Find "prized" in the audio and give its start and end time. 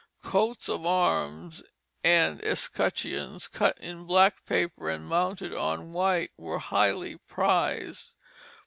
7.27-8.15